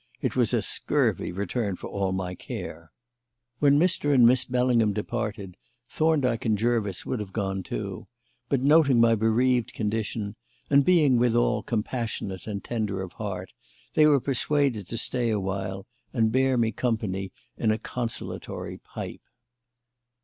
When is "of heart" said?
13.03-13.51